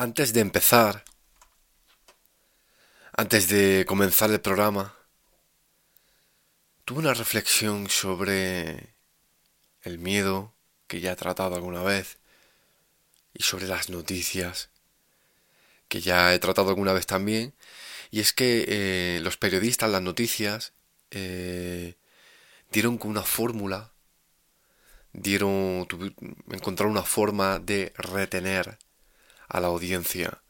[0.00, 1.02] Antes de empezar,
[3.16, 4.94] antes de comenzar el programa,
[6.84, 8.94] tuve una reflexión sobre
[9.82, 10.54] el miedo
[10.86, 12.18] que ya he tratado alguna vez
[13.34, 14.70] y sobre las noticias
[15.88, 17.52] que ya he tratado alguna vez también.
[18.12, 20.74] Y es que eh, los periodistas, las noticias,
[21.10, 21.96] eh,
[22.70, 23.92] dieron con una fórmula,
[25.12, 25.88] dieron,
[26.52, 28.78] encontraron una forma de retener
[29.48, 30.42] a la audiencia.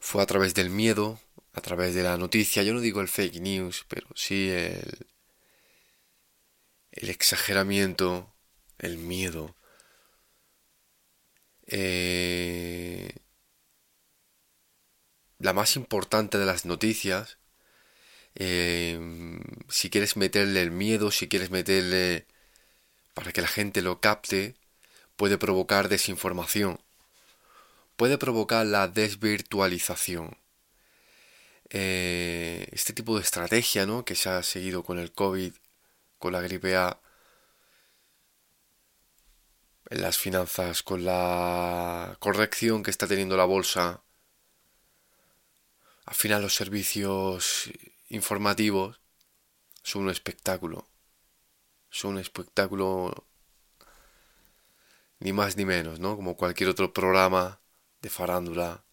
[0.00, 1.20] Fue a través del miedo,
[1.52, 5.06] a través de la noticia, yo no digo el fake news, pero sí el,
[6.92, 8.32] el exageramiento,
[8.78, 9.56] el miedo.
[11.66, 13.14] Eh,
[15.38, 17.38] la más importante de las noticias,
[18.34, 18.98] eh,
[19.68, 22.26] si quieres meterle el miedo, si quieres meterle
[23.14, 24.56] para que la gente lo capte,
[25.16, 26.80] puede provocar desinformación
[27.96, 30.38] puede provocar la desvirtualización.
[31.70, 34.04] Eh, este tipo de estrategia ¿no?
[34.04, 35.54] que se ha seguido con el COVID,
[36.18, 37.00] con la gripe A,
[39.90, 44.02] en las finanzas, con la corrección que está teniendo la bolsa,
[46.04, 47.70] al final los servicios
[48.08, 49.00] informativos
[49.82, 50.86] son un espectáculo.
[51.90, 53.26] Son un espectáculo
[55.20, 56.16] ni más ni menos, ¿no?
[56.16, 57.61] Como cualquier otro programa
[58.02, 58.84] de farándula.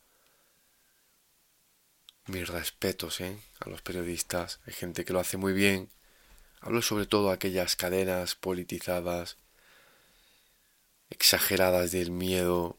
[2.27, 3.37] Mis respetos ¿eh?
[3.59, 4.59] a los periodistas.
[4.65, 5.89] Hay gente que lo hace muy bien.
[6.61, 9.37] Hablo sobre todo de aquellas cadenas politizadas,
[11.09, 12.77] exageradas del miedo.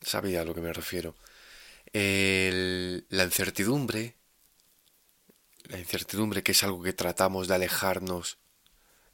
[0.00, 1.16] Sabía a lo que me refiero.
[1.92, 4.16] la incertidumbre,
[5.64, 8.38] la incertidumbre que es algo que tratamos de alejarnos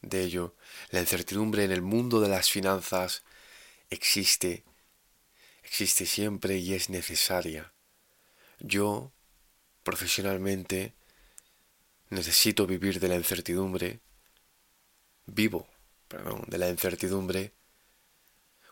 [0.03, 0.55] de ello,
[0.91, 3.23] la incertidumbre en el mundo de las finanzas,
[3.91, 4.65] existe,
[5.63, 7.73] existe siempre y es necesaria.
[8.61, 9.13] Yo,
[9.83, 10.95] profesionalmente,
[12.11, 14.01] necesito vivir de la incertidumbre,
[15.27, 15.69] vivo,
[16.09, 17.53] perdón, de la incertidumbre,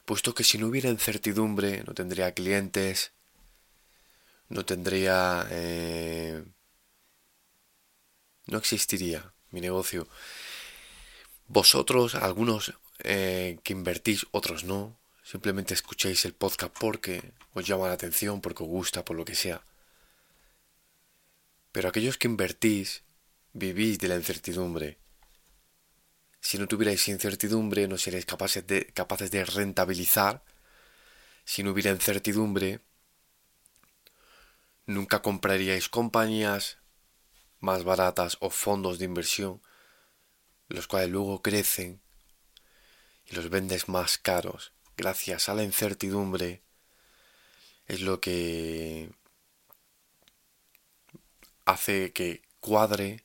[0.04, 3.12] puesto que si no hubiera incertidumbre no tendría clientes,
[4.48, 5.46] no tendría...
[5.50, 6.44] Eh,
[8.46, 10.08] no existiría mi negocio.
[11.48, 17.94] Vosotros, algunos eh, que invertís, otros no, Simplemente escuchéis el podcast porque os llama la
[17.94, 19.60] atención, porque os gusta, por lo que sea.
[21.72, 23.02] Pero aquellos que invertís,
[23.52, 24.98] vivís de la incertidumbre.
[26.40, 30.44] Si no tuvierais incertidumbre, no seréis capaces de, capaces de rentabilizar.
[31.44, 32.78] Si no hubiera incertidumbre,
[34.86, 36.78] nunca compraríais compañías
[37.58, 39.60] más baratas o fondos de inversión,
[40.68, 42.00] los cuales luego crecen
[43.24, 46.62] y los vendes más caros gracias a la incertidumbre,
[47.86, 49.10] es lo que
[51.64, 53.22] hace que cuadre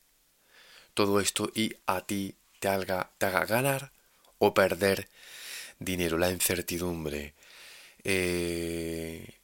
[0.94, 3.92] todo esto y a ti te haga, te haga ganar
[4.38, 5.08] o perder
[5.78, 7.34] dinero, la incertidumbre.
[8.04, 9.38] Eh,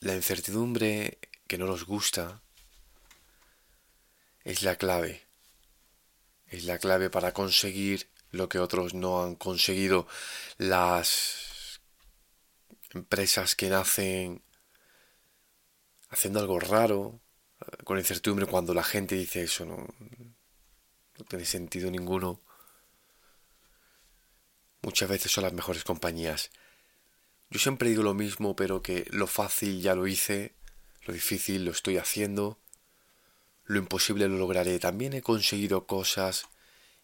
[0.00, 2.40] la incertidumbre que no nos gusta
[4.44, 5.22] es la clave.
[6.48, 10.06] Es la clave para conseguir lo que otros no han conseguido.
[10.58, 11.80] Las
[12.90, 14.42] empresas que nacen
[16.08, 17.20] haciendo algo raro,
[17.60, 22.40] eh, con incertidumbre, cuando la gente dice eso, no, no tiene sentido ninguno.
[24.82, 26.50] Muchas veces son las mejores compañías.
[27.50, 30.54] Yo siempre digo lo mismo, pero que lo fácil ya lo hice,
[31.02, 32.60] lo difícil lo estoy haciendo,
[33.64, 34.78] lo imposible lo lograré.
[34.78, 36.46] También he conseguido cosas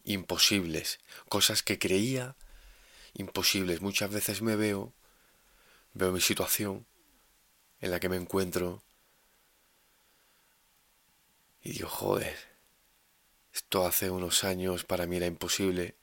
[0.06, 2.37] imposibles, cosas que creía
[3.15, 3.83] imposibles.
[3.83, 4.94] Muchas veces me veo,
[5.93, 6.87] veo mi situación
[7.81, 8.83] en la que me encuentro
[11.66, 12.37] y digo, joder,
[13.53, 15.97] esto hace unos años para mí era imposible.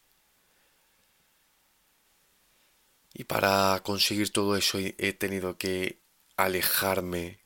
[3.13, 5.99] Y para conseguir todo eso he tenido que
[6.35, 7.39] alejarme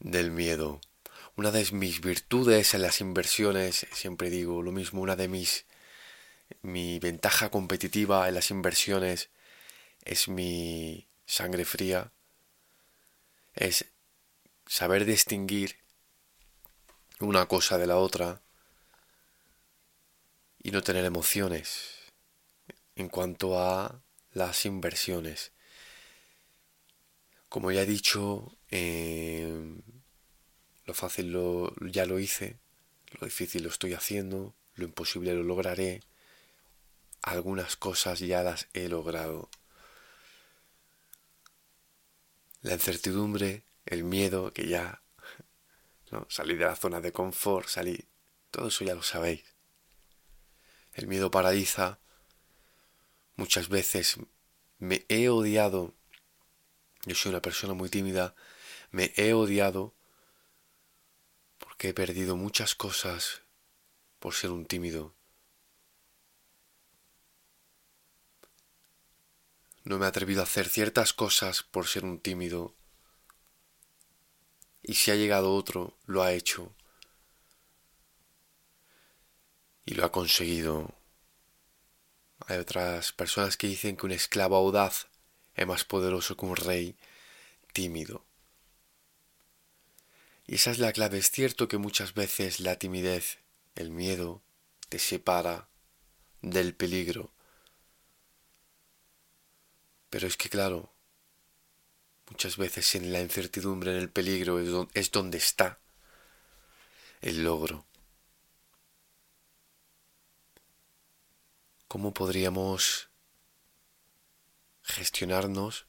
[0.00, 0.82] del miedo.
[1.38, 5.66] Una de mis virtudes en las inversiones, siempre digo lo mismo, una de mis
[6.62, 9.30] mi ventaja competitiva en las inversiones
[10.04, 12.10] es mi sangre fría,
[13.54, 13.84] es
[14.66, 15.76] saber distinguir
[17.20, 18.42] una cosa de la otra
[20.60, 22.10] y no tener emociones
[22.96, 24.02] en cuanto a
[24.32, 25.52] las inversiones.
[27.48, 29.76] Como ya he dicho, eh,
[30.88, 32.58] lo fácil lo, ya lo hice,
[33.20, 36.00] lo difícil lo estoy haciendo, lo imposible lo lograré.
[37.20, 39.50] Algunas cosas ya las he logrado.
[42.62, 45.02] la incertidumbre, el miedo, que ya
[46.10, 46.26] ¿no?
[46.30, 48.08] salí de la zona de confort, salí,
[48.50, 49.44] todo eso ya lo sabéis.
[50.94, 52.00] El miedo paraliza.
[53.36, 54.16] Muchas veces
[54.78, 55.94] me he odiado.
[57.04, 58.34] Yo soy una persona muy tímida.
[58.90, 59.94] Me he odiado
[61.78, 63.42] porque he perdido muchas cosas
[64.18, 65.14] por ser un tímido.
[69.84, 72.74] No me he atrevido a hacer ciertas cosas por ser un tímido.
[74.82, 76.74] Y si ha llegado otro, lo ha hecho.
[79.84, 80.92] Y lo ha conseguido.
[82.48, 85.06] Hay otras personas que dicen que un esclavo audaz
[85.54, 86.96] es más poderoso que un rey
[87.72, 88.27] tímido.
[90.48, 91.18] Y esa es la clave.
[91.18, 93.38] Es cierto que muchas veces la timidez,
[93.74, 94.42] el miedo,
[94.88, 95.68] te separa
[96.40, 97.30] del peligro.
[100.08, 100.90] Pero es que claro,
[102.30, 105.78] muchas veces en la incertidumbre, en el peligro, es donde está
[107.20, 107.84] el logro.
[111.88, 113.10] ¿Cómo podríamos
[114.82, 115.86] gestionarnos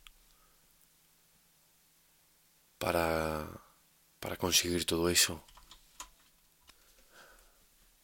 [2.77, 3.68] para,
[4.19, 5.43] para conseguir todo eso?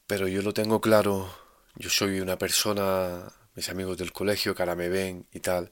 [0.07, 1.33] Pero yo lo tengo claro,
[1.75, 5.71] yo soy una persona, mis amigos del colegio que ahora me ven y tal,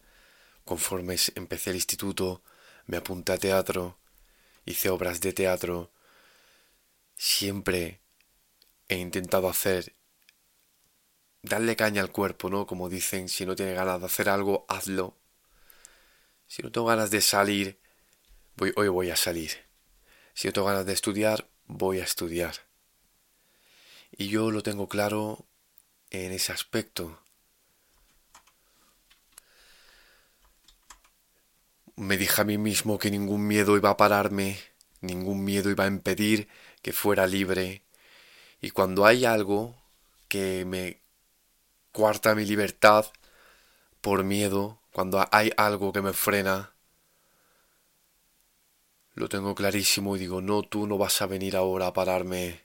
[0.66, 2.42] Conforme empecé el instituto,
[2.86, 4.00] me apunté a teatro,
[4.66, 5.92] hice obras de teatro.
[7.16, 8.01] Siempre
[8.88, 9.96] he intentado hacer,
[11.42, 12.66] darle caña al cuerpo, ¿no?
[12.66, 15.18] Como dicen, si no tienes ganas de hacer algo, hazlo.
[16.48, 17.80] Si no tengo ganas de salir,
[18.56, 19.73] voy, hoy voy a salir.
[20.34, 22.56] Si no tengo ganas de estudiar, voy a estudiar.
[24.12, 25.46] Y yo lo tengo claro
[26.10, 27.20] en ese aspecto.
[31.96, 34.60] Me dije a mí mismo que ningún miedo iba a pararme,
[35.02, 36.48] ningún miedo iba a impedir
[36.82, 37.84] que fuera libre.
[38.62, 39.76] Y cuando hay algo
[40.28, 41.02] que me
[41.92, 43.06] cuarta mi libertad
[44.02, 46.73] por miedo, cuando hay algo que me frena,
[49.15, 52.62] lo tengo clarísimo y digo, no, tú no vas a venir ahora a pararme.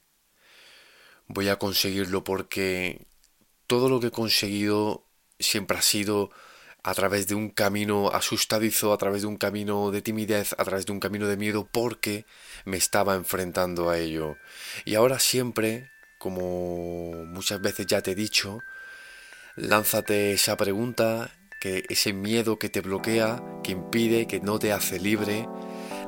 [1.26, 3.06] Voy a conseguirlo porque
[3.66, 5.06] todo lo que he conseguido
[5.38, 6.30] siempre ha sido
[6.82, 10.86] a través de un camino asustadizo, a través de un camino de timidez, a través
[10.86, 12.24] de un camino de miedo, porque
[12.64, 14.36] me estaba enfrentando a ello.
[14.86, 18.60] Y ahora siempre, como muchas veces ya te he dicho,
[19.56, 21.30] lánzate esa pregunta,
[21.60, 25.46] que ese miedo que te bloquea, que impide, que no te hace libre,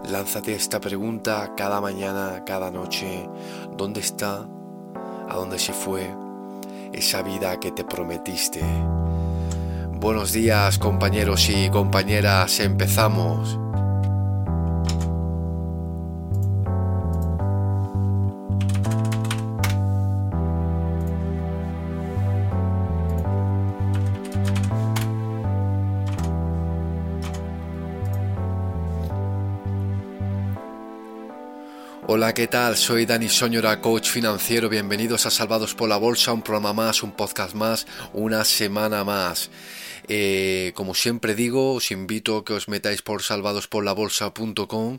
[0.09, 3.29] lánzate esta pregunta cada mañana, cada noche,
[3.77, 4.47] ¿dónde está?
[5.29, 6.09] ¿A dónde se fue?
[6.93, 8.63] Esa vida que te prometiste.
[9.93, 13.59] Buenos días compañeros y compañeras, empezamos.
[32.13, 32.77] Hola, ¿qué tal?
[32.77, 34.69] Soy Dani Soñora, coach financiero.
[34.69, 39.49] Bienvenidos a Salvados por la Bolsa, un programa más, un podcast más, una semana más.
[40.13, 44.99] Eh, como siempre digo, os invito a que os metáis por salvadosporlabolsa.com.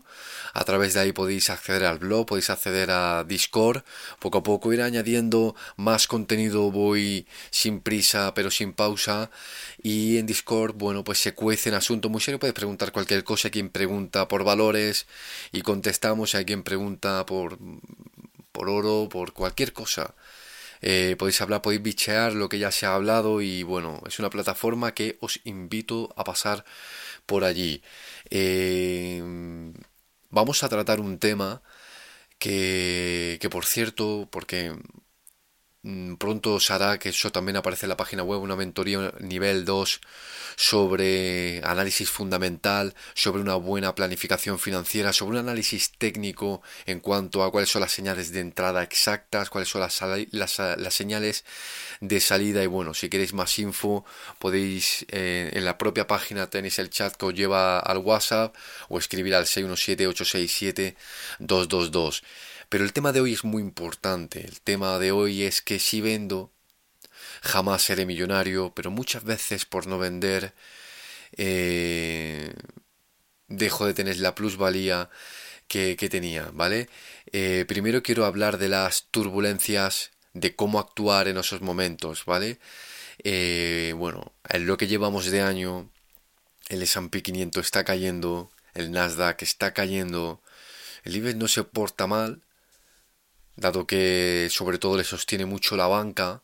[0.53, 3.83] A través de ahí podéis acceder al blog, podéis acceder a Discord.
[4.19, 9.31] Poco a poco ir añadiendo más contenido, voy sin prisa pero sin pausa.
[9.83, 12.39] Y en Discord, bueno, pues se cuecen asuntos muy serios.
[12.39, 13.49] Podéis preguntar cualquier cosa.
[13.49, 15.07] Hay quien pregunta por valores
[15.51, 16.35] y contestamos.
[16.35, 17.57] Hay quien pregunta por,
[18.53, 20.15] por oro, por cualquier cosa.
[20.81, 24.29] Eh, podéis hablar, podéis bichear lo que ya se ha hablado y bueno, es una
[24.29, 26.65] plataforma que os invito a pasar
[27.25, 27.83] por allí.
[28.29, 29.21] Eh,
[30.29, 31.61] vamos a tratar un tema
[32.39, 34.73] que, que por cierto, porque
[36.19, 40.01] pronto os hará que eso también aparece en la página web, una mentoría nivel 2
[40.55, 47.51] sobre análisis fundamental, sobre una buena planificación financiera, sobre un análisis técnico en cuanto a
[47.51, 51.45] cuáles son las señales de entrada exactas, cuáles son las, las, señales
[51.99, 54.05] de salida y bueno, si queréis más info
[54.37, 58.55] podéis eh, en la propia página tenéis el chat que os lleva al WhatsApp
[58.89, 60.95] o escribir al 617 867
[61.39, 62.23] 222.
[62.71, 64.45] Pero el tema de hoy es muy importante.
[64.45, 66.53] El tema de hoy es que si vendo,
[67.41, 70.53] jamás seré millonario, pero muchas veces por no vender,
[71.35, 72.53] eh,
[73.49, 75.09] dejo de tener la plusvalía
[75.67, 76.87] que, tenía, ¿vale?
[77.33, 82.57] Eh, primero quiero hablar de las turbulencias, de cómo actuar en esos momentos, ¿vale?
[83.23, 85.91] Eh, bueno, en lo que llevamos de año,
[86.69, 90.41] el S&P 500 está cayendo, el Nasdaq está cayendo,
[91.03, 92.41] el IBEX no se porta mal,
[93.55, 96.41] dado que sobre todo le sostiene mucho la banca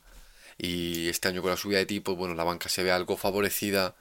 [0.57, 3.95] y este año con la subida de tipos, bueno, la banca se ve algo favorecida,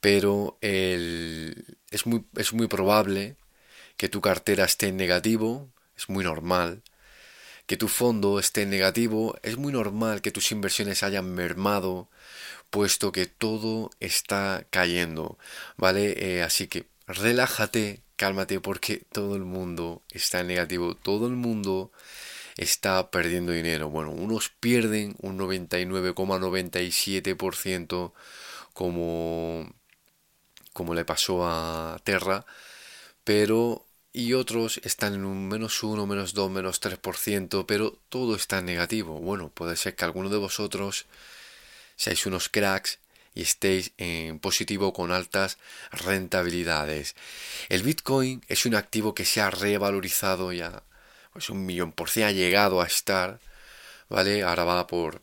[0.00, 3.36] pero es, muy, es muy probable
[3.96, 6.82] que tu cartera esté en negativo, es muy normal,
[7.66, 12.08] que tu fondo esté en negativo, es muy normal que tus inversiones hayan mermado,
[12.70, 15.38] puesto que todo está cayendo,
[15.76, 16.14] ¿vale?
[16.38, 21.92] Eh, así que relájate, cálmate, porque todo el mundo está en negativo, todo el mundo
[22.58, 23.88] está perdiendo dinero.
[23.88, 28.12] Bueno, unos pierden un 99,97%
[28.74, 29.72] como,
[30.72, 32.44] como le pasó a Terra,
[33.24, 38.58] pero y otros están en un menos 1, menos 2, menos 3%, pero todo está
[38.58, 39.20] en negativo.
[39.20, 41.06] Bueno, puede ser que alguno de vosotros
[41.96, 42.98] seáis unos cracks
[43.34, 45.58] y estéis en positivo con altas
[45.92, 47.14] rentabilidades.
[47.68, 50.82] El Bitcoin es un activo que se ha revalorizado ya,
[51.32, 53.40] pues un millón por cien ha llegado a estar,
[54.08, 54.42] ¿vale?
[54.42, 55.22] Ahora va por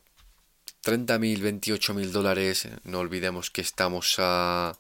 [0.83, 2.67] 30.000, 28.000 dólares.
[2.83, 4.77] No olvidemos que estamos a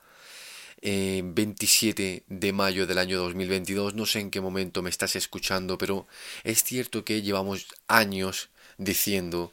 [0.81, 3.95] 27 de mayo del año 2022.
[3.95, 6.07] No sé en qué momento me estás escuchando, pero
[6.43, 9.51] es cierto que llevamos años diciendo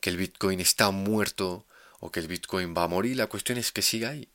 [0.00, 1.64] que el Bitcoin está muerto
[2.00, 3.16] o que el Bitcoin va a morir.
[3.16, 4.28] La cuestión es que siga ahí.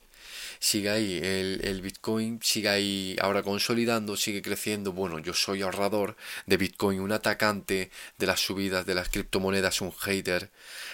[0.60, 4.92] Siga ahí, el, el, Bitcoin sigue ahí ahora consolidando, sigue creciendo.
[4.92, 9.94] Bueno, yo soy ahorrador de Bitcoin, un atacante de las subidas de las criptomonedas, un
[9.94, 10.52] hater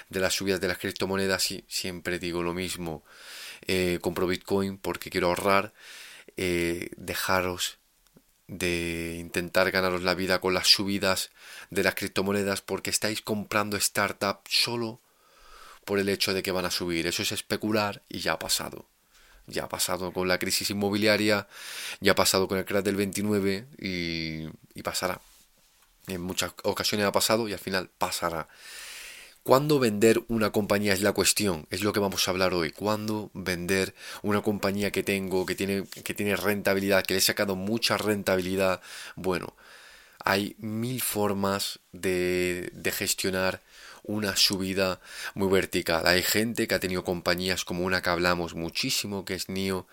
[0.10, 3.04] de las subidas de las criptomonedas y siempre digo lo mismo
[3.68, 5.74] eh, compro Bitcoin porque quiero ahorrar,
[6.38, 7.78] eh, dejaros
[8.48, 11.32] de intentar ganaros la vida con las subidas
[11.72, 15.02] de las criptomonedas porque estáis comprando startups solo
[15.84, 17.08] por el hecho de que van a subir.
[17.08, 18.86] Eso es especular y ya ha pasado.
[19.48, 21.48] Ya ha pasado con la crisis inmobiliaria,
[22.00, 25.22] ya ha pasado con el crash del 29 y, pasará.
[26.08, 28.48] En muchas ocasiones ha pasado y al final pasará.
[29.44, 31.68] ¿Cuándo vender una compañía es la cuestión?
[31.70, 32.72] Es lo que vamos a hablar hoy.
[32.72, 37.56] ¿Cuándo vender una compañía que tengo, que tiene, que tiene rentabilidad, que le he sacado
[37.56, 38.82] mucha rentabilidad?
[39.16, 39.56] Bueno,
[40.24, 43.62] hay mil formas de, de gestionar
[44.08, 45.02] una subida
[45.34, 46.08] muy vertical.
[46.08, 49.88] Hay gente que ha tenido compañías como una que hablamos muchísimo, que es NIO,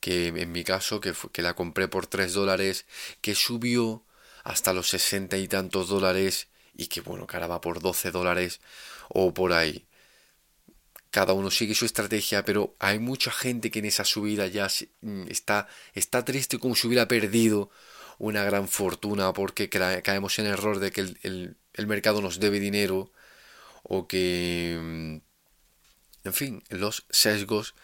[0.00, 2.86] que en mi caso, que, la compré por 3 dólares,
[3.20, 4.04] que subió
[4.44, 8.60] hasta los 60 y tantos dólares y que bueno, que ahora va por 12 dólares
[9.08, 9.84] o por ahí.
[11.10, 14.68] Cada uno sigue su estrategia, pero hay mucha gente que en esa subida ya
[15.00, 17.70] mm, está, está triste como si hubiera perdido
[18.18, 21.56] una gran fortuna porque caemos en el error de que el,
[21.86, 23.12] mercado nos debe dinero
[23.88, 25.16] o que, mm,
[26.24, 27.74] en fin, los sesgos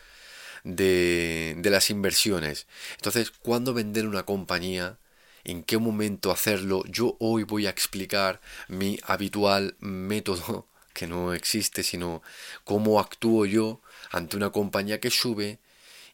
[0.64, 2.66] de, de las inversiones.
[2.96, 4.98] Entonces, ¿cuándo vender una compañía?
[5.44, 6.82] en qué momento hacerlo.
[6.86, 12.22] Yo hoy voy a explicar mi habitual método que no existe, sino
[12.64, 13.80] cómo actúo yo
[14.10, 15.58] ante una compañía que sube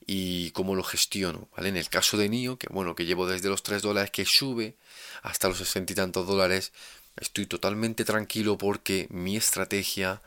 [0.06, 1.68] y cómo lo gestiono, ¿vale?
[1.68, 4.76] En el caso de NIO, que bueno, que llevo desde los 3 dólares que sube
[5.22, 6.72] hasta los 60 y tantos dólares,
[7.20, 10.22] estoy totalmente tranquilo porque mi estrategia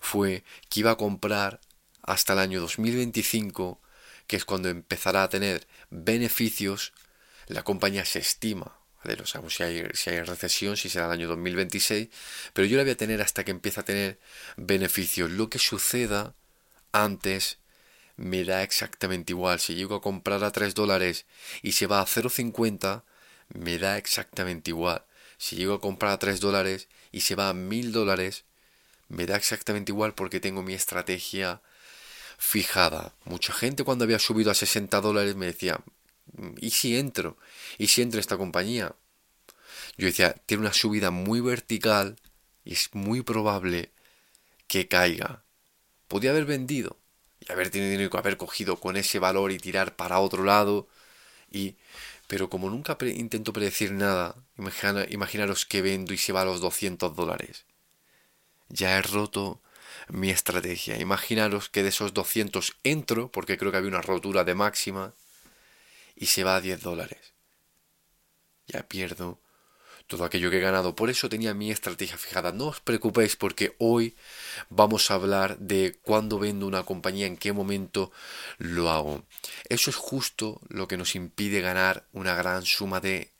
[0.00, 1.60] fue que iba a comprar
[2.02, 3.80] hasta el año 2025,
[4.26, 6.92] que es cuando empezará a tener beneficios,
[7.46, 8.78] la compañía se estima,
[9.16, 12.08] no sabemos si hay, si hay recesión, si será el año 2026,
[12.52, 14.18] pero yo la voy a tener hasta que empiece a tener
[14.56, 15.30] beneficios.
[15.30, 16.34] Lo que suceda
[16.92, 17.58] antes
[18.16, 19.60] me da exactamente igual.
[19.60, 21.26] Si llego a comprar a 3 dólares
[21.62, 23.04] y se va a 0,50,
[23.48, 25.04] me da exactamente igual.
[25.38, 28.44] Si llego a comprar a 3 dólares y se va a 1000 dólares,
[29.08, 31.62] me da exactamente igual porque tengo mi estrategia
[32.36, 33.14] fijada.
[33.24, 35.80] Mucha gente cuando había subido a 60 dólares me decía,
[36.58, 37.38] ¿y si entro?
[37.78, 38.94] ¿Y si entro en esta compañía?
[39.96, 42.16] Yo decía, tiene una subida muy vertical
[42.64, 43.90] y es muy probable
[44.66, 45.42] que caiga.
[46.08, 46.96] Podía haber vendido
[47.40, 50.88] y haber tenido dinero, haber cogido con ese valor y tirar para otro lado.
[51.50, 51.76] Y,
[52.28, 54.36] pero como nunca intento predecir nada,
[55.08, 57.64] imaginaros que vendo y se va a los 200 dólares.
[58.68, 59.60] Ya he roto
[60.08, 61.00] mi estrategia.
[61.00, 65.14] Imaginaros que de esos 200 entro, porque creo que había una rotura de máxima,
[66.14, 67.32] y se va a 10 dólares.
[68.66, 69.40] Ya pierdo
[70.08, 70.96] todo aquello que he ganado.
[70.96, 72.50] Por eso tenía mi estrategia fijada.
[72.50, 74.16] No os preocupéis porque hoy
[74.70, 78.10] vamos a hablar de cuándo vendo una compañía, en qué momento
[78.58, 79.24] lo hago.
[79.68, 83.30] Eso es justo lo que nos impide ganar una gran suma de,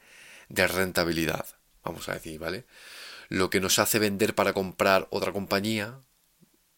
[0.48, 1.46] de rentabilidad.
[1.82, 2.66] Vamos a decir, ¿vale?
[3.28, 6.00] Lo que nos hace vender para comprar otra compañía,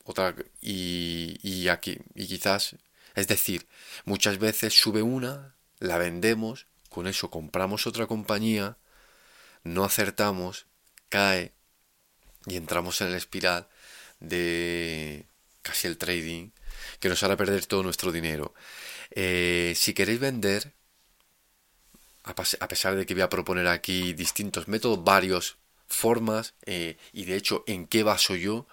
[0.05, 2.77] otra y, y aquí y quizás,
[3.15, 3.67] es decir,
[4.05, 8.77] muchas veces sube una, la vendemos con eso compramos otra compañía,
[9.65, 10.67] no acertamos,
[11.09, 11.53] cae
[12.47, 13.69] y entramos en el espiral
[14.21, 15.27] de
[15.63, 16.51] casi el trading
[16.99, 18.55] que nos hará perder todo nuestro dinero.
[19.11, 20.73] Eh, si queréis vender,
[22.25, 27.37] a pesar de que voy a proponer aquí distintos métodos, varios formas eh, y de
[27.37, 28.67] hecho en qué baso yo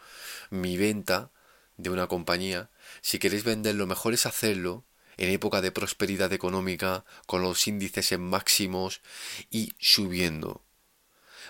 [0.51, 1.32] mi venta
[1.77, 2.70] de una compañía,
[3.01, 4.86] si queréis vender lo mejor es hacerlo
[5.17, 9.01] en época de prosperidad económica, con los índices en máximos
[9.50, 10.67] y subiendo.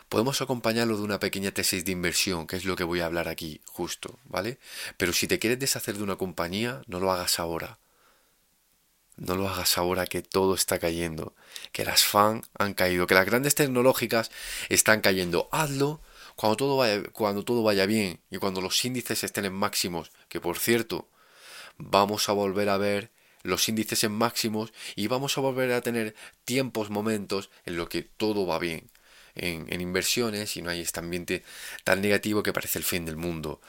[0.10, 3.28] Podemos acompañarlo de una pequeña tesis de inversión, que es lo que voy a hablar
[3.28, 4.58] aquí justo, ¿vale?
[4.96, 7.78] Pero si te quieres deshacer de una compañía, no lo hagas ahora.
[9.18, 11.34] No lo hagas ahora que todo está cayendo,
[11.74, 14.32] que las fan han caído, que las grandes tecnológicas
[14.70, 15.50] están cayendo.
[15.52, 16.00] Hazlo
[16.38, 20.40] cuando todo vaya, cuando todo vaya bien y cuando los índices estén en máximos, que
[20.40, 21.10] por cierto,
[21.78, 23.12] vamos a volver a ver
[23.44, 28.04] los índices en máximos y vamos a volver a tener tiempos, momentos en los que
[28.04, 28.90] todo va bien
[29.38, 31.44] en, inversiones y no hay este ambiente
[31.84, 33.62] tan negativo que parece el fin del mundo.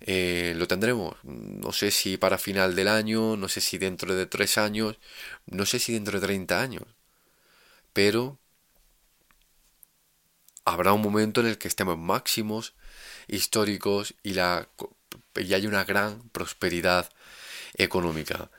[0.00, 1.16] Eh, lo tendremos.
[1.24, 4.98] No sé si para final del año, no sé si dentro de tres años,
[5.46, 6.84] no sé si dentro de 30 años.
[7.92, 8.38] Pero
[10.64, 12.74] habrá un momento en el que estemos máximos
[13.28, 14.68] históricos y, la,
[15.36, 17.10] y hay una gran prosperidad
[17.74, 18.50] económica.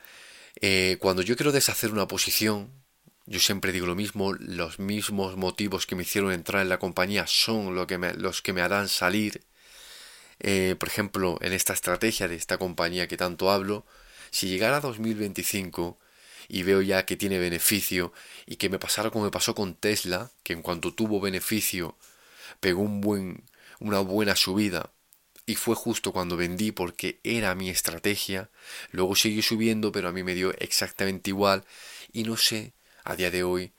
[0.60, 2.72] Eh, cuando yo quiero deshacer una posición,
[3.28, 7.26] yo siempre digo lo mismo, los mismos motivos que me hicieron entrar en la compañía
[7.26, 9.42] son lo que los que me harán salir.
[10.40, 13.84] Eh, por ejemplo, en esta estrategia de esta compañía que tanto hablo,
[14.30, 15.98] si llegara a 2025
[16.48, 18.12] y veo ya que tiene beneficio
[18.46, 21.96] y que me pasara como me pasó con Tesla, que en cuanto tuvo beneficio
[22.60, 23.44] pegó un buen,
[23.78, 24.90] una buena subida
[25.44, 28.50] y fue justo cuando vendí porque era mi estrategia,
[28.90, 31.64] luego siguió subiendo pero a mí me dio exactamente igual
[32.12, 32.72] y no sé
[33.08, 33.72] a día de hoy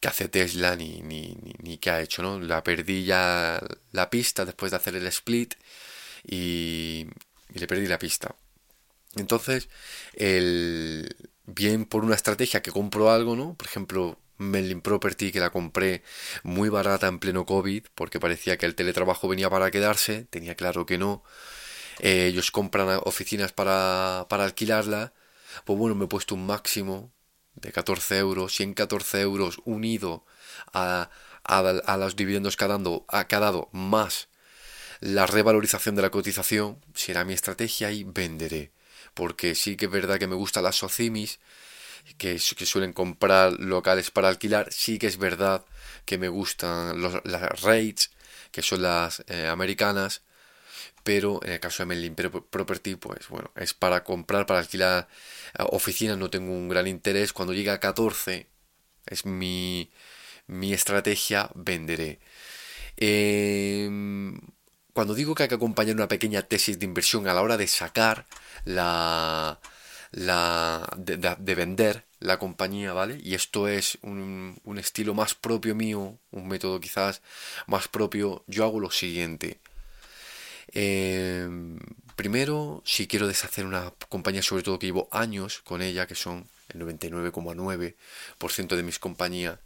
[0.00, 2.40] qué hace Tesla ni, ni, ni, qué ha hecho, ¿no?
[2.40, 3.60] La perdí ya
[3.92, 5.54] la pista después de hacer el split
[6.24, 7.06] y,
[7.54, 8.34] le perdí la pista.
[9.16, 9.68] Entonces,
[10.14, 13.54] el, bien por una estrategia que compro algo, ¿no?
[13.54, 16.02] Por ejemplo, Melin Property, que la compré
[16.42, 20.86] muy barata en pleno COVID, porque parecía que el teletrabajo venía para quedarse, tenía claro
[20.86, 21.22] que no.
[22.00, 25.12] Eh, ellos compran oficinas para, para alquilarla.
[25.64, 27.12] Pues bueno, me he puesto un máximo
[27.62, 30.24] de 14 euros, 114 euros unido
[30.74, 31.08] a,
[31.44, 34.28] a, los dividendos que ha, que ha dado más
[35.02, 38.70] la revalorización de la cotización será mi estrategia y venderé.
[39.14, 41.40] Porque sí que es verdad que me gustan las socimis,
[42.18, 44.72] que, que suelen comprar locales para alquilar.
[44.72, 45.64] Sí que es verdad
[46.04, 48.12] que me gustan las rates,
[48.52, 50.22] que son las eh, americanas.
[51.04, 55.08] Pero en el caso de Melin Property, pues bueno, es para comprar, para alquilar
[55.58, 57.32] eh, oficinas, no tengo un gran interés.
[57.32, 58.46] Cuando llegue a 14,
[59.06, 59.90] es mi,
[60.46, 62.20] mi estrategia, venderé.
[62.96, 63.90] Eh,
[64.92, 67.66] cuando digo que hay que acompañar una pequeña tesis de inversión a la hora de
[67.66, 68.26] sacar
[68.64, 69.58] la,
[70.12, 73.18] la de, vender la compañía, ¿vale?
[73.22, 77.22] Y esto es un, un, estilo más propio mío, un método quizás
[77.66, 78.44] más propio.
[78.46, 79.60] Yo hago lo siguiente.
[80.72, 81.78] Em,
[82.16, 86.48] primero, si quiero deshacer una compañía, sobre todo que llevo años con ella, que son
[86.70, 89.58] el 99,9% de mis compañías,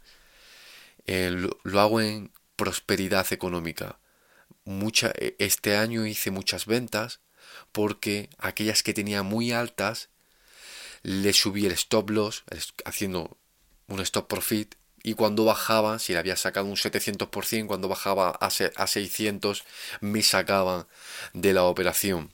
[1.05, 3.99] eh, lo hago en prosperidad económica.
[4.65, 7.21] Mucha, e, este año hice muchas ventas
[7.71, 10.09] porque aquellas que tenía muy altas
[11.03, 12.43] le subí el stop loss
[12.85, 13.37] haciendo
[13.87, 14.75] un stop profit
[15.07, 19.63] y cuando bajaba, si le había sacado un 700%, cuando bajaba a, a 600
[20.01, 20.85] me sacaban
[21.31, 22.29] de la operación.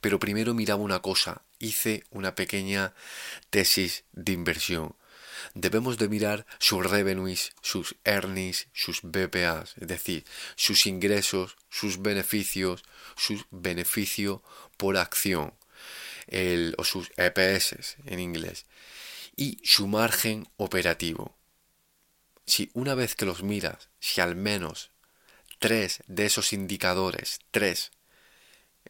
[0.00, 2.94] Pero primero miraba una cosa, hice una pequeña
[3.50, 4.96] tesis de inversión
[5.54, 10.24] debemos de mirar sus revenues, sus earnings, sus BPAs, es decir,
[10.56, 12.82] sus ingresos, sus beneficios,
[13.14, 14.42] su beneficio
[14.78, 15.54] por acción,
[16.26, 18.66] el, o sus EPS en inglés,
[19.36, 21.36] y su margen operativo.
[22.46, 24.90] Si una vez que los miras, si al menos
[25.58, 27.92] tres de esos indicadores, tres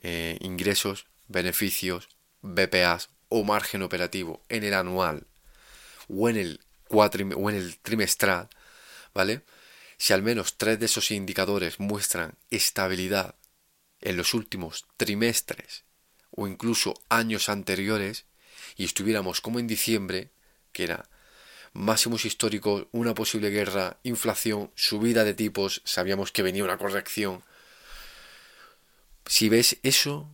[0.03, 2.09] eh, ingresos, beneficios,
[2.43, 5.27] BPAs o margen operativo en el anual
[6.09, 7.05] o en el, o
[7.51, 8.49] en el trimestral,
[9.15, 9.43] ¿vale?
[9.97, 13.37] Si al menos tres de esos indicadores muestran estabilidad
[14.01, 15.85] en los últimos trimestres
[16.31, 18.27] o incluso años anteriores
[18.77, 20.31] y estuviéramos como en diciembre,
[20.73, 21.09] que era
[21.75, 27.43] máximos históricos, una posible guerra, inflación, subida de tipos, sabíamos que venía una corrección.
[29.27, 30.31] Si ves eso,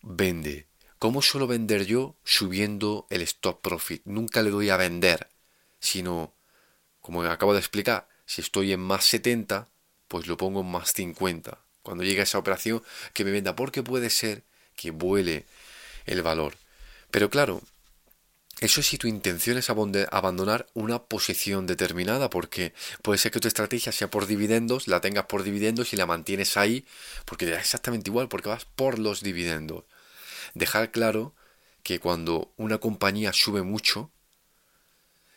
[0.00, 0.66] vende.
[0.98, 2.16] ¿Cómo suelo vender yo?
[2.24, 4.02] Subiendo el stop profit.
[4.04, 5.28] Nunca le doy a vender,
[5.80, 6.34] sino
[7.00, 9.68] como acabo de explicar, si estoy en más 70,
[10.06, 11.58] pues lo pongo en más 50.
[11.82, 12.82] Cuando llegue esa operación
[13.14, 14.44] que me venda, porque puede ser
[14.76, 15.46] que vuele
[16.06, 16.54] el valor.
[17.10, 17.62] Pero claro,
[18.60, 23.48] eso es si tu intención es abandonar una posición determinada, porque puede ser que tu
[23.48, 26.84] estrategia sea por dividendos, la tengas por dividendos y la mantienes ahí,
[27.24, 29.84] porque da exactamente igual, porque vas por los dividendos.
[30.52, 31.34] Dejar claro
[31.82, 34.10] que cuando una compañía sube mucho,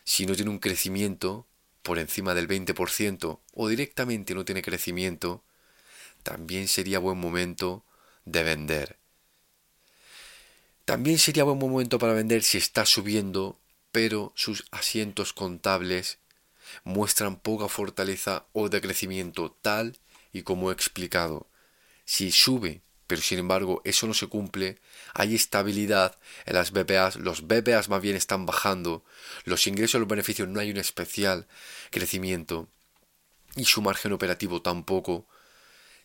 [0.04, 1.46] si no tiene un crecimiento
[1.82, 5.42] por encima del 20% o directamente no tiene crecimiento,
[6.22, 7.84] también sería buen momento
[8.26, 8.98] de vender.
[10.84, 13.58] También sería buen momento para vender si está subiendo,
[13.90, 16.18] pero sus asientos contables
[16.82, 19.98] muestran poca fortaleza o decrecimiento tal
[20.32, 21.48] y como he explicado.
[22.04, 24.78] Si sube, pero sin embargo eso no se cumple,
[25.14, 29.04] hay estabilidad en las BPAs, los BPAs más bien están bajando,
[29.44, 31.46] los ingresos y los beneficios no hay un especial
[31.90, 32.68] crecimiento
[33.56, 35.26] y su margen operativo tampoco.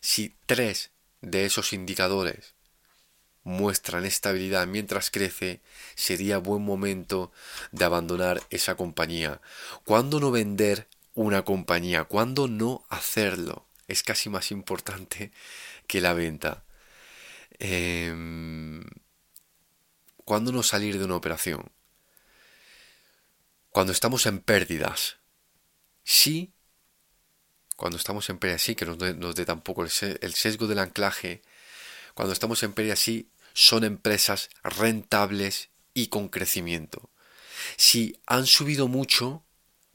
[0.00, 0.90] Si tres
[1.20, 2.54] de esos indicadores
[3.42, 5.60] muestran estabilidad mientras crece,
[5.94, 7.32] sería buen momento
[7.72, 9.40] de abandonar esa compañía.
[9.84, 12.04] ¿Cuándo no vender una compañía?
[12.04, 13.66] ¿Cuándo no hacerlo?
[13.88, 15.32] Es casi más importante
[15.86, 16.64] que la venta.
[17.58, 18.14] Eh,
[20.24, 21.72] ¿Cuándo no salir de una operación?
[23.70, 25.16] Cuando estamos en pérdidas.
[26.04, 26.52] Sí,
[27.76, 28.98] cuando estamos en pérdidas, sí, que nos
[29.34, 31.42] dé, tampoco el sesgo del anclaje
[32.14, 37.10] cuando estamos en pérdida sí son empresas rentables y con crecimiento.
[37.76, 39.44] Si han subido mucho,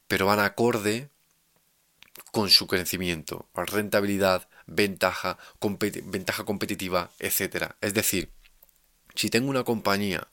[0.08, 1.10] pero van acorde
[2.32, 5.38] con su crecimiento, rentabilidad, ventaja,
[6.04, 7.74] ventaja competitiva, etc.
[7.82, 8.32] Es decir,
[9.16, 10.28] si tengo una compañía,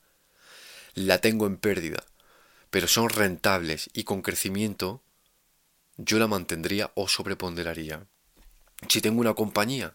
[0.94, 2.04] la tengo en pérdida,
[2.70, 5.02] pero son rentables y con crecimiento,
[5.96, 8.06] yo la mantendría o sobreponderaría.
[8.88, 9.94] Si tengo una compañía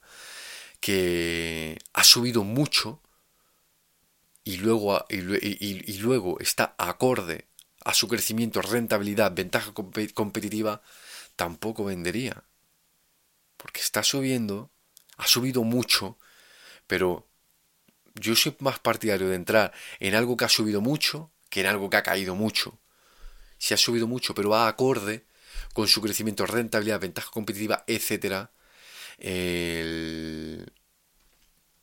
[0.80, 3.02] que ha subido mucho
[4.44, 7.48] y luego, y, luego está acorde
[7.84, 10.82] a su crecimiento, rentabilidad, ventaja competitiva,
[11.36, 12.44] tampoco vendería.
[13.58, 14.72] Porque está subiendo,
[15.18, 16.18] ha subido mucho,
[16.86, 17.28] pero
[18.16, 21.90] yo soy más partidario de entrar en algo que ha subido mucho que en algo
[21.90, 22.80] que ha caído mucho.
[23.58, 25.26] Si ha subido mucho, pero va acorde
[25.74, 28.52] con su crecimiento, rentabilidad, ventaja competitiva, etcétera,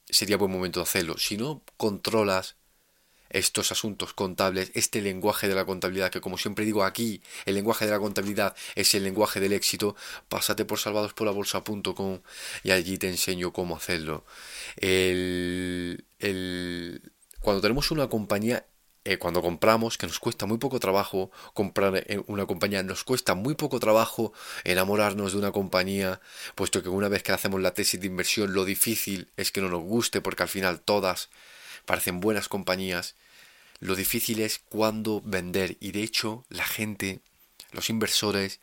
[0.09, 1.19] sería buen momento de hacerlo.
[1.19, 2.57] Si no controlas
[3.35, 7.85] estos asuntos contables, este lenguaje de la contabilidad, que como siempre digo aquí, el lenguaje
[7.85, 9.97] de la contabilidad es el lenguaje del éxito,
[10.29, 12.21] pásate por salvadosporlabolsa.com
[12.63, 14.25] y allí te enseño cómo hacerlo.
[14.77, 16.05] El,
[17.41, 18.67] cuando tenemos una compañía
[19.05, 23.55] eh, cuando compramos, que nos cuesta muy poco trabajo comprar una compañía, nos cuesta muy
[23.55, 24.33] poco trabajo
[24.65, 26.21] enamorarnos de una compañía,
[26.55, 29.69] puesto que una vez que hacemos la tesis de inversión, lo difícil es que no
[29.69, 31.29] nos guste, porque al final todas
[31.85, 33.15] parecen buenas compañías.
[33.81, 37.21] Lo difícil es cuándo vender, y de hecho la gente,
[37.73, 38.61] los inversores,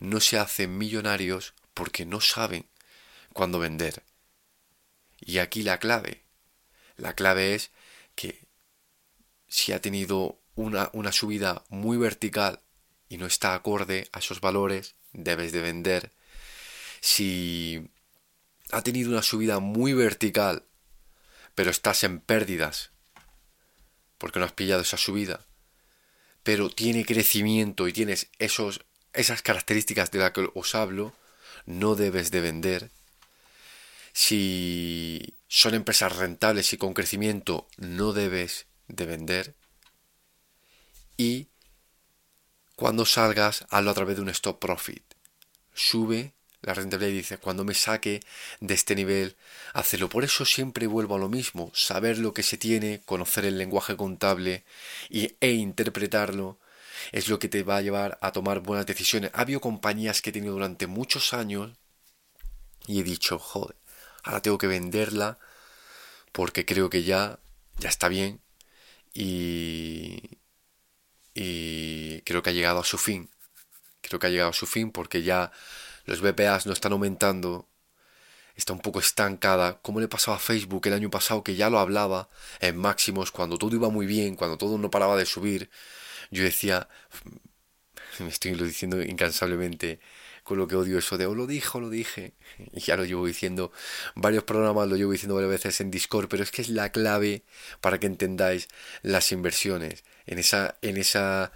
[0.00, 2.66] no se hacen millonarios porque no saben
[3.32, 4.02] cuándo vender.
[5.20, 6.22] Y aquí la clave.
[6.96, 7.70] La clave es
[8.14, 8.47] que
[9.48, 12.60] si ha tenido una, una subida muy vertical
[13.08, 16.12] y no está acorde a esos valores, debes de vender.
[17.00, 17.90] Si
[18.70, 20.64] ha tenido una subida muy vertical,
[21.54, 22.90] pero estás en pérdidas,
[24.18, 25.46] porque no has pillado esa subida,
[26.42, 31.14] pero tiene crecimiento y tienes esos, esas características de las que os hablo,
[31.66, 32.90] no debes de vender.
[34.12, 39.54] Si son empresas rentables y con crecimiento, no debes de vender
[41.16, 41.48] y
[42.76, 45.02] cuando salgas hazlo a través de un stop profit.
[45.74, 48.20] Sube la rentabilidad y dice, cuando me saque
[48.60, 49.36] de este nivel,
[49.74, 50.08] hazlo.
[50.08, 53.96] Por eso siempre vuelvo a lo mismo, saber lo que se tiene, conocer el lenguaje
[53.96, 54.64] contable
[55.08, 56.58] y, e interpretarlo,
[57.12, 59.30] es lo que te va a llevar a tomar buenas decisiones.
[59.34, 61.76] Ha habido compañías que he tenido durante muchos años
[62.86, 63.76] y he dicho, joder,
[64.22, 65.38] ahora tengo que venderla
[66.32, 67.38] porque creo que ya,
[67.78, 68.40] ya está bien,
[69.18, 70.38] y,
[71.34, 73.28] y creo que ha llegado a su fin.
[74.00, 75.50] Creo que ha llegado a su fin porque ya
[76.04, 77.68] los BPAs no están aumentando,
[78.54, 81.80] está un poco estancada, como le pasaba a Facebook el año pasado que ya lo
[81.80, 82.28] hablaba
[82.60, 85.68] en máximos, cuando todo iba muy bien, cuando todo no paraba de subir,
[86.30, 86.88] yo decía,
[88.20, 90.00] me estoy lo diciendo incansablemente,
[90.48, 92.32] con lo que odio eso de o oh, lo dijo, lo dije.
[92.72, 93.70] Y ya lo llevo diciendo
[94.14, 97.42] varios programas, lo llevo diciendo varias veces en Discord, pero es que es la clave
[97.82, 98.68] para que entendáis
[99.02, 100.04] las inversiones.
[100.26, 101.52] En esa, en esa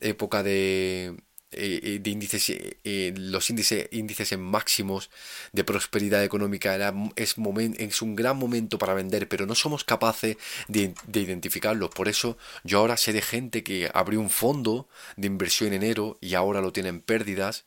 [0.00, 1.14] época de,
[1.52, 5.08] eh, de índices, eh, los índices, índices en máximos
[5.52, 7.36] de prosperidad económica era, es,
[7.78, 11.90] es un gran momento para vender, pero no somos capaces de, de identificarlos.
[11.90, 16.18] Por eso yo ahora sé de gente que abrió un fondo de inversión en enero
[16.20, 17.66] y ahora lo tienen pérdidas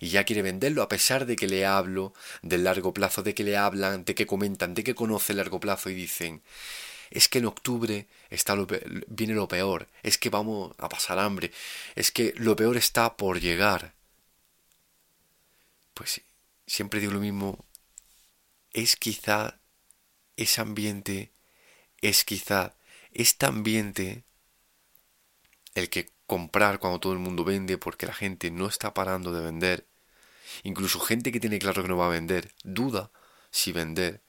[0.00, 3.44] y ya quiere venderlo a pesar de que le hablo del largo plazo, de que
[3.44, 6.42] le hablan, de que comentan, de que conoce el largo plazo y dicen,
[7.10, 8.56] es que en octubre está
[9.06, 11.52] viene lo peor, es que vamos a pasar hambre,
[11.94, 13.94] es que lo peor está por llegar.
[15.94, 16.20] Pues
[16.66, 17.64] siempre digo lo mismo,
[18.72, 19.58] es quizá
[20.36, 21.30] ese ambiente,
[22.00, 22.74] es quizá
[23.12, 24.24] este ambiente
[25.74, 29.42] el que comprar cuando todo el mundo vende porque la gente no está parando de
[29.44, 29.86] vender.
[30.62, 33.10] Incluso gente que tiene claro que no va a vender, duda
[33.50, 34.22] si vender.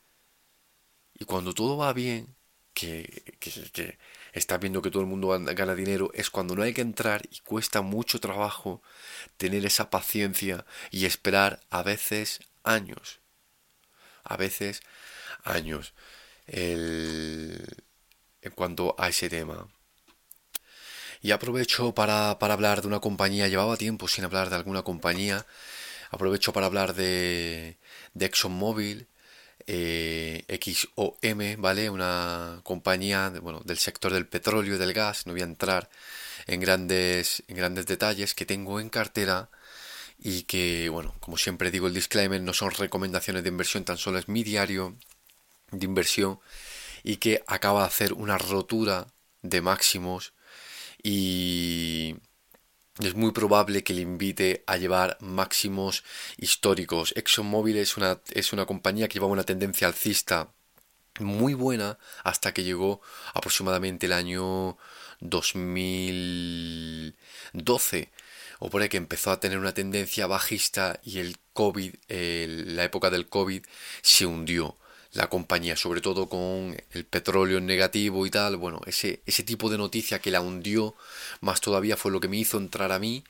[1.13, 2.35] Y cuando todo va bien,
[2.73, 3.97] que, que,
[4.33, 7.39] está viendo que todo el mundo gana dinero es cuando no hay que entrar y
[7.39, 8.81] cuesta mucho trabajo
[9.37, 13.21] tener esa paciencia y esperar a veces años.
[14.23, 14.81] A veces
[15.43, 15.93] años.
[16.47, 17.65] El,
[18.41, 19.67] en cuanto a ese tema.
[21.25, 25.47] Y aprovecho para, para hablar de una compañía, llevaba tiempo sin hablar de alguna compañía,
[26.11, 27.79] aprovecho para hablar de,
[28.13, 29.07] de ExxonMobil,
[29.65, 31.89] eh, XOM, ¿vale?
[31.89, 35.89] Una compañía bueno, del sector del petróleo y del gas, no voy a entrar
[36.45, 39.49] en grandes, en grandes detalles, que tengo en cartera
[40.19, 44.19] y que, bueno, como siempre digo el disclaimer, no son recomendaciones de inversión, tan solo
[44.19, 44.95] es mi diario
[45.71, 46.39] de inversión
[47.03, 49.07] y que acaba de hacer una rotura
[49.41, 50.34] de máximos
[51.07, 52.15] y
[52.99, 56.03] es muy probable que le invite a llevar máximos
[56.35, 57.13] históricos.
[57.15, 60.51] ExxonMobil es una, es una compañía que llevaba una tendencia alcista
[61.19, 63.01] muy buena hasta que llegó
[63.35, 64.79] aproximadamente el año
[65.19, 68.11] 2012
[68.57, 73.11] o por ahí que empezó a tener una tendencia bajista y el COVID, la época
[73.11, 73.63] del COVID
[74.01, 74.79] se hundió
[75.15, 79.77] la compañía, sobre todo con el petróleo negativo y tal, bueno, ese, ese tipo de
[79.77, 80.95] noticia que la hundió
[81.39, 83.23] más todavía fue lo que me hizo entrar a mí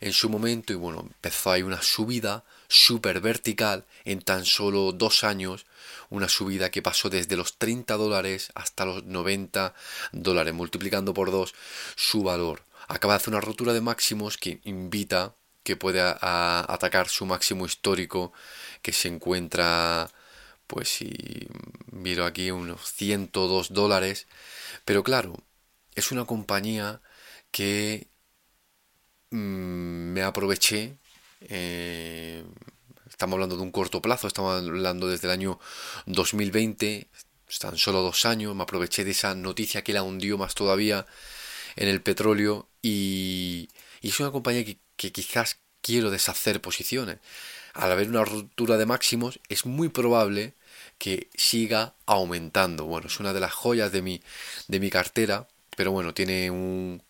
[0.00, 5.24] en su momento y bueno, empezó ahí una subida súper vertical en tan solo dos
[5.24, 5.64] años,
[6.10, 9.74] una subida que pasó desde los 30 dólares hasta los 90
[10.12, 11.54] dólares, multiplicando por dos
[11.96, 12.64] su valor.
[12.86, 16.18] Acaba de hacer una rotura de máximos que invita que pueda
[16.72, 18.32] atacar su máximo histórico
[18.82, 20.10] que se encuentra
[20.70, 21.10] pues si
[21.90, 24.28] miro aquí unos 102 dólares.
[24.84, 25.34] Pero claro,
[25.96, 27.02] es una compañía
[27.50, 28.06] que
[29.30, 30.98] mm, me aproveché.
[31.40, 32.44] Eh,
[33.08, 35.58] estamos hablando de un corto plazo, estamos hablando desde el año
[36.06, 37.08] 2020,
[37.48, 38.54] están solo dos años.
[38.54, 41.04] Me aproveché de esa noticia que la hundió más todavía
[41.76, 43.68] en el petróleo y,
[44.02, 47.18] es una compañía que quizás quiero deshacer posiciones.
[47.74, 50.54] Al haber una ruptura de máximos, es muy probable
[51.00, 52.84] que siga aumentando.
[52.84, 54.22] Bueno, es una de las joyas de mi,
[54.68, 57.02] de mi cartera, pero bueno, tiene un,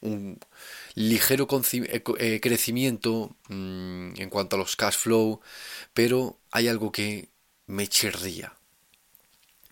[0.95, 5.41] ligero eh, eh, crecimiento mm, en cuanto a los cash flow,
[5.93, 7.31] pero hay algo que
[7.67, 8.55] me chirría.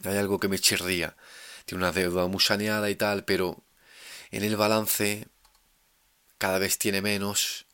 [0.03, 1.17] Hay algo que me chirría.
[1.65, 3.63] Tiene una deuda muy saneada y tal, pero
[4.33, 5.29] en el balance
[6.39, 7.67] cada vez tiene menos.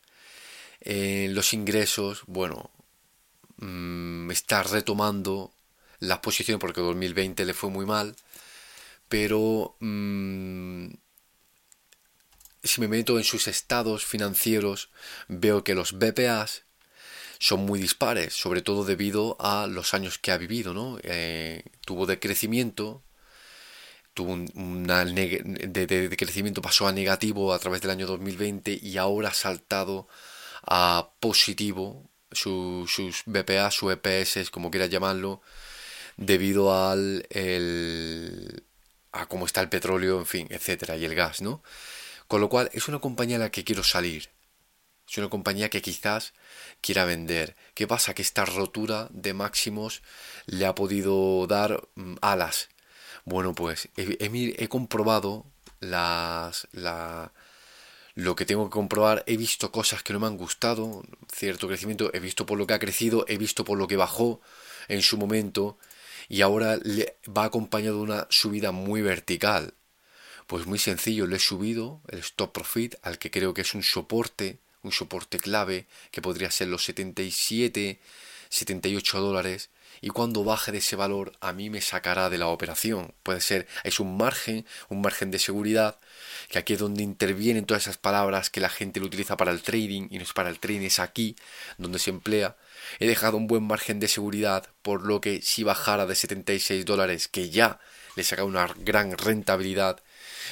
[0.80, 2.70] En los ingresos, bueno,
[3.56, 5.53] mm, está retomando
[6.08, 8.16] las posiciones porque 2020 le fue muy mal,
[9.08, 10.88] pero mm,
[12.62, 14.90] si me meto en sus estados financieros
[15.28, 16.64] veo que los BPAs
[17.38, 20.98] son muy dispares, sobre todo debido a los años que ha vivido, ¿no?
[21.02, 23.02] Eh, tuvo de crecimiento,
[24.14, 29.34] tuvo un de, crecimiento, pasó a negativo a través del año 2020 y ahora ha
[29.34, 30.08] saltado
[30.66, 35.42] a positivo sus BPA, su EPS, como quieras llamarlo,
[36.16, 37.26] debido al
[39.12, 41.62] a cómo está el petróleo, en fin, etcétera, y el gas, ¿no?
[42.26, 44.30] Con lo cual es una compañía a la que quiero salir.
[45.08, 46.32] Es una compañía que quizás
[46.80, 47.56] quiera vender.
[47.74, 48.14] ¿Qué pasa?
[48.14, 50.02] Que esta rotura de máximos
[50.46, 52.70] le ha podido dar mm, alas.
[53.24, 54.16] Bueno, pues he,
[54.58, 55.46] he, comprobado
[55.80, 57.32] las, la,
[58.14, 59.24] lo que tengo que comprobar.
[59.26, 61.04] He visto cosas que no me han gustado.
[61.32, 62.10] Cierto crecimiento.
[62.14, 63.24] He visto por lo que ha crecido.
[63.28, 64.40] He visto por lo que bajó
[64.88, 65.78] en su momento
[66.28, 69.74] y ahora le va acompañado de una subida muy vertical.
[70.46, 73.82] Pues muy sencillo, le he subido el stop profit al que creo que es un
[73.82, 77.98] soporte, un soporte clave que podría ser los 77,
[78.50, 83.14] 78 dólares y cuando baje de ese valor a mí me sacará de la operación.
[83.22, 85.98] Puede ser, es un margen, un margen de seguridad,
[86.48, 89.62] que aquí es donde intervienen todas esas palabras que la gente lo utiliza para el
[89.62, 91.36] trading y no es para el trading, es aquí
[91.78, 92.56] donde se emplea.
[92.98, 97.28] He dejado un buen margen de seguridad, por lo que si bajara de 76 dólares,
[97.28, 97.80] que ya
[98.16, 100.00] le saca una gran rentabilidad,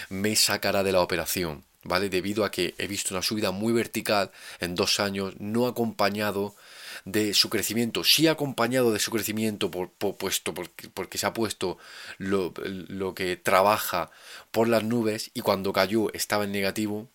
[0.08, 1.64] me sacará de la operación.
[1.84, 2.08] ¿Vale?
[2.08, 6.54] Debido a que he visto una subida muy vertical en dos años, no acompañado
[7.04, 11.78] de su crecimiento, sí acompañado de su crecimiento por, puesto, porque, se ha puesto
[12.18, 14.12] lo, lo que trabaja
[14.52, 17.08] por las nubes y cuando cayó estaba en negativo,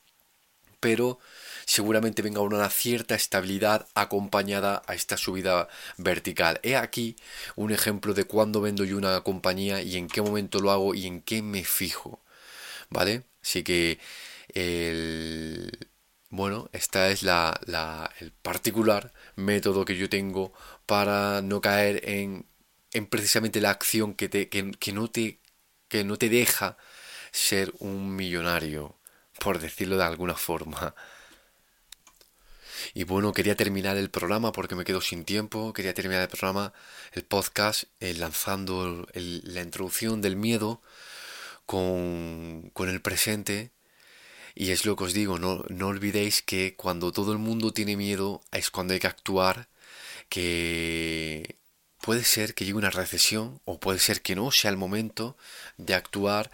[0.82, 1.20] pero
[1.68, 6.60] seguramente venga una cierta estabilidad acompañada a esta subida vertical.
[6.64, 7.16] He aquí
[7.56, 11.06] un ejemplo de cuándo vendo yo una compañía y en qué momento lo hago y
[11.08, 12.22] en qué me fijo.
[12.90, 13.24] ¿Vale?
[13.42, 14.00] Así que
[14.54, 15.90] el
[16.30, 17.60] bueno, esta es la,
[18.20, 20.54] el particular método que yo tengo
[20.86, 22.46] para no caer en,
[22.94, 25.40] en precisamente la acción que, te, que, que, no te,
[25.88, 26.78] que no te deja
[27.32, 28.98] ser un millonario,
[29.40, 30.96] por decirlo de alguna forma.
[32.94, 35.74] Y bueno, quería terminar el programa porque me quedo sin tiempo.
[35.74, 36.74] Quería terminar el programa,
[37.14, 40.82] el podcast, eh, lanzando la introducción del miedo
[41.66, 43.72] con, con el presente
[44.60, 47.96] y es lo que os digo, no, no olvidéis que cuando todo el mundo tiene
[47.96, 49.70] miedo es cuando hay que actuar,
[50.30, 51.58] que
[52.02, 55.38] puede ser que llegue una recesión o puede ser que no sea el momento
[55.78, 56.50] de actuar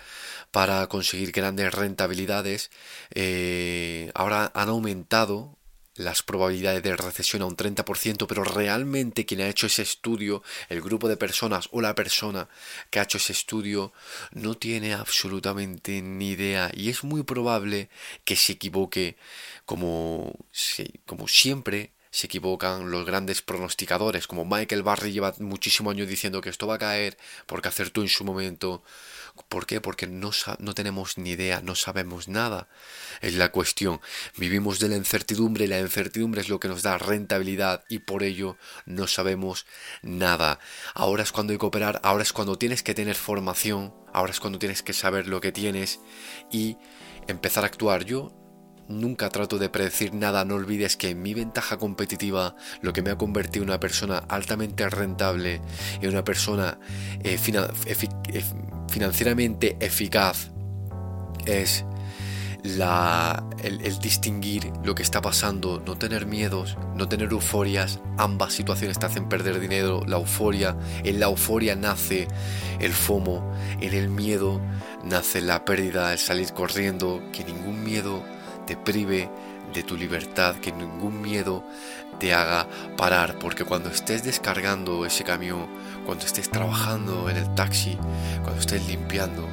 [0.52, 2.72] para conseguir grandes rentabilidades.
[3.12, 5.58] Eh, ahora han aumentado
[5.96, 10.82] las probabilidades de recesión a un 30%, pero realmente quien ha hecho ese estudio, el
[10.82, 12.50] grupo de personas o la persona
[12.90, 13.94] que ha hecho ese estudio,
[14.32, 16.72] no tiene absolutamente ni idea.
[16.74, 17.90] Y es muy probable
[18.26, 19.18] que se equivoque
[19.66, 20.34] como,
[21.06, 26.50] como siempre se equivocan los grandes pronosticadores, como Michael Barry lleva muchísimos años diciendo que
[26.50, 28.84] esto va a caer porque acertó en su momento
[29.50, 29.82] ¿Por qué?
[29.82, 32.68] Porque no, no tenemos ni idea, no sabemos nada.
[33.22, 34.00] Es la cuestión.
[34.38, 38.22] Vivimos de la incertidumbre y la incertidumbre es lo que nos da rentabilidad y por
[38.22, 39.66] ello no sabemos
[40.04, 40.60] nada.
[40.94, 44.40] Ahora es cuando hay que operar, ahora es cuando tienes que tener formación, ahora es
[44.40, 46.00] cuando tienes que saber lo que tienes
[46.52, 46.78] y
[47.28, 48.06] empezar a actuar.
[48.06, 48.43] Yo
[48.88, 53.18] nunca trato de predecir nada, no olvides que mi ventaja competitiva, lo que me ha
[53.18, 55.62] convertido en una persona altamente rentable,
[56.02, 56.80] en una persona
[57.24, 57.38] eh,
[58.90, 60.52] financieramente eficaz,
[61.46, 61.86] es
[62.64, 68.98] la, el, distinguir lo que está pasando, no tener miedos, no tener euforias, ambas situaciones
[69.00, 72.28] te hacen perder dinero, la euforia, en la euforia nace
[72.80, 74.62] el FOMO, en el miedo
[75.04, 78.24] nace la pérdida, el salir corriendo, que ningún miedo
[78.66, 79.30] te prive
[79.74, 81.64] de tu libertad, que ningún miedo
[82.20, 85.68] te haga parar, porque cuando estés descargando ese camión,
[86.06, 87.98] cuando estés trabajando en el taxi,
[88.44, 89.48] cuando estés limpiando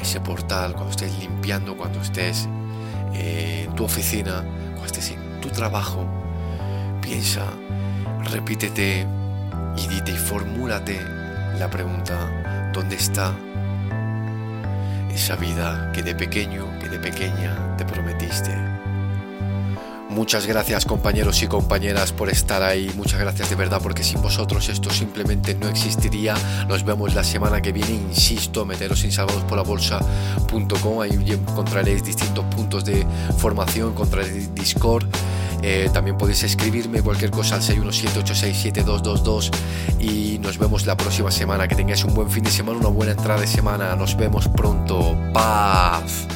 [0.00, 2.48] ese portal, cuando estés limpiando, cuando estés
[3.14, 6.06] eh, en tu oficina, cuando estés en tu trabajo,
[7.00, 7.46] piensa,
[8.30, 9.06] repítete
[9.76, 11.00] y dite y formúlate
[11.58, 13.34] la pregunta, ¿dónde está
[15.16, 18.50] esa vida que de pequeño, que de pequeña te prometiste.
[20.10, 24.68] Muchas gracias compañeros y compañeras por estar ahí, muchas gracias de verdad porque sin vosotros
[24.68, 26.34] esto simplemente no existiría.
[26.68, 33.06] Nos vemos la semana que viene, insisto, meteros en salvadosporlabolsa.com, ahí encontraréis distintos puntos de
[33.38, 35.06] formación, encontraréis Discord
[35.62, 39.50] eh, también podéis escribirme cualquier cosa al 617867222
[40.00, 41.68] y nos vemos la próxima semana.
[41.68, 43.94] Que tengáis un buen fin de semana, una buena entrada de semana.
[43.96, 45.16] Nos vemos pronto.
[45.32, 46.26] Paz.